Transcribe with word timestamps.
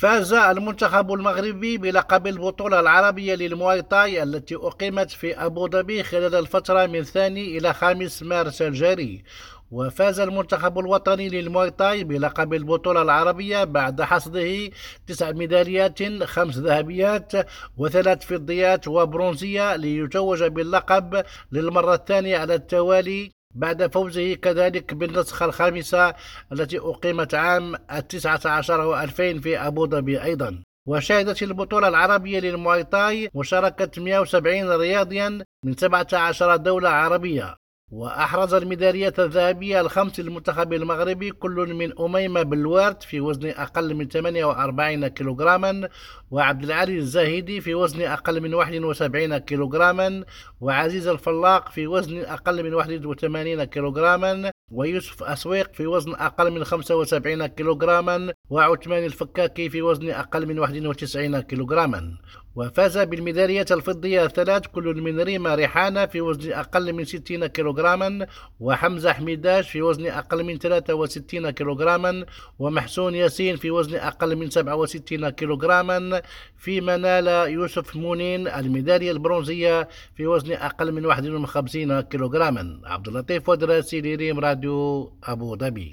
فاز 0.00 0.32
المنتخب 0.32 1.12
المغربي 1.12 1.78
بلقب 1.78 2.26
البطولة 2.26 2.80
العربية 2.80 3.34
للمواي 3.34 3.82
تاي 3.82 4.22
التي 4.22 4.56
أقيمت 4.56 5.10
في 5.10 5.34
أبو 5.44 5.68
ظبي 5.68 6.02
خلال 6.02 6.34
الفترة 6.34 6.86
من 6.86 7.02
ثاني 7.02 7.58
إلى 7.58 7.74
خامس 7.74 8.22
مارس 8.22 8.62
الجاري. 8.62 9.24
وفاز 9.70 10.20
المنتخب 10.20 10.78
الوطني 10.78 11.28
للمواي 11.28 11.70
تاي 11.70 12.04
بلقب 12.04 12.54
البطولة 12.54 13.02
العربية 13.02 13.64
بعد 13.64 14.02
حصده 14.02 14.70
تسع 15.06 15.32
ميداليات 15.32 16.22
خمس 16.24 16.56
ذهبيات 16.56 17.32
وثلاث 17.76 18.26
فضيات 18.26 18.88
وبرونزية 18.88 19.76
ليتوج 19.76 20.44
باللقب 20.44 21.24
للمرة 21.52 21.94
الثانية 21.94 22.38
على 22.38 22.54
التوالي. 22.54 23.39
بعد 23.54 23.92
فوزه 23.92 24.34
كذلك 24.34 24.94
بالنسخة 24.94 25.46
الخامسة 25.46 26.14
التي 26.52 26.78
أقيمت 26.78 27.34
عام 27.34 27.74
التسعة 27.74 28.40
عشر 28.44 28.80
وألفين 28.80 29.40
في 29.40 29.58
أبو 29.58 29.86
ظبي 29.86 30.22
أيضا. 30.22 30.62
وشهدت 30.88 31.42
البطولة 31.42 31.88
العربية 31.88 32.40
للمواي 32.40 33.30
مشاركة 33.34 34.02
170 34.02 34.70
رياضيا 34.70 35.44
من 35.64 35.76
17 35.76 36.56
دولة 36.56 36.88
عربية. 36.88 37.56
وأحرز 37.90 38.54
الميدالية 38.54 39.14
الذهبية 39.18 39.80
الخمس 39.80 40.20
للمنتخب 40.20 40.72
المغربي 40.72 41.30
كل 41.30 41.74
من 41.74 42.00
أميمة 42.00 42.42
بالوارد 42.42 43.02
في 43.02 43.20
وزن 43.20 43.48
أقل 43.48 43.94
من 43.94 44.08
48 44.08 45.06
كيلوغراما 45.06 45.88
وعبد 46.30 46.64
العالي 46.64 46.98
الزاهدي 46.98 47.60
في 47.60 47.74
وزن 47.74 48.02
أقل 48.02 48.40
من 48.40 48.54
71 48.54 49.38
كيلوغراما 49.38 50.24
وعزيز 50.60 51.06
الفلاق 51.08 51.68
في 51.68 51.86
وزن 51.86 52.18
أقل 52.18 52.62
من 52.62 52.74
81 52.74 53.64
كيلوغراما 53.64 54.50
ويوسف 54.70 55.22
أسويق 55.22 55.74
في 55.74 55.86
وزن 55.86 56.14
أقل 56.14 56.50
من 56.50 56.64
75 56.64 57.46
كيلوغراما 57.46 58.32
وعثمان 58.50 59.04
الفكاكي 59.04 59.68
في 59.70 59.82
وزن 59.82 60.10
أقل 60.10 60.46
من 60.46 60.58
91 60.58 61.40
كيلوغراما. 61.40 62.18
وفاز 62.56 62.98
بالميدالية 62.98 63.66
الفضية 63.70 64.24
الثلاث 64.24 64.66
كل 64.66 65.00
من 65.00 65.20
ريما 65.20 65.54
ريحانة 65.54 66.06
في 66.06 66.20
وزن 66.20 66.52
أقل 66.52 66.92
من 66.92 67.04
60 67.04 67.46
كيلوغراما 67.46 68.26
وحمزة 68.60 69.12
حميداش 69.12 69.70
في 69.70 69.82
وزن 69.82 70.06
أقل 70.06 70.44
من 70.44 70.58
63 70.58 71.50
كيلوغراما 71.50 72.24
ومحسون 72.58 73.14
ياسين 73.14 73.56
في 73.56 73.70
وزن 73.70 73.96
أقل 73.96 74.36
من 74.36 74.50
67 74.50 75.28
كيلوغراما. 75.28 76.22
فيما 76.56 76.96
نال 76.96 77.26
يوسف 77.52 77.96
مونين 77.96 78.48
الميدالية 78.48 79.10
البرونزية 79.10 79.88
في 80.16 80.26
وزن 80.26 80.52
أقل 80.52 80.92
من 80.92 81.06
51 81.06 82.00
كيلوغراما. 82.00 82.80
عبد 82.84 83.08
اللطيف 83.08 83.48
ودراسي 83.48 84.00
لريم 84.00 84.40
راديو 84.40 85.12
أبو 85.24 85.56
ظبي. 85.56 85.88